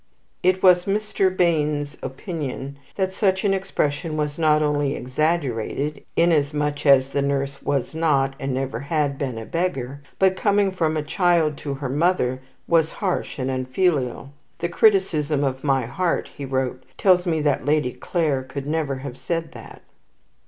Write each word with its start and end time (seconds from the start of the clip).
It 0.41 0.63
was 0.63 0.85
Mr. 0.85 1.29
Bayne's 1.29 1.95
opinion 2.01 2.79
that 2.95 3.13
such 3.13 3.43
an 3.43 3.53
expression 3.53 4.17
was 4.17 4.39
not 4.39 4.63
only 4.63 4.95
exaggerated, 4.95 6.03
inasmuch 6.15 6.87
as 6.87 7.09
the 7.09 7.21
nurse 7.21 7.61
was 7.61 7.93
not, 7.93 8.35
and 8.39 8.51
never 8.51 8.79
had 8.79 9.19
been, 9.19 9.37
a 9.37 9.45
beggar; 9.45 10.01
but, 10.17 10.35
coming 10.35 10.71
from 10.71 10.97
a 10.97 11.03
child 11.03 11.55
to 11.57 11.75
her 11.75 11.87
mother, 11.87 12.41
was 12.67 12.93
harsh 12.93 13.37
and 13.37 13.51
unfilial. 13.51 14.31
"The 14.57 14.69
criticism 14.69 15.43
of 15.43 15.63
my 15.63 15.85
heart," 15.85 16.29
he 16.35 16.45
wrote, 16.45 16.81
"tells 16.97 17.27
me 17.27 17.39
that 17.41 17.67
Lady 17.67 17.91
Clare 17.93 18.41
could 18.41 18.65
never 18.65 18.95
have 19.05 19.17
said 19.19 19.51
that." 19.51 19.83